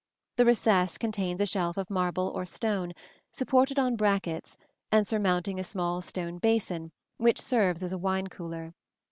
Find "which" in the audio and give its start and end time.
7.17-7.39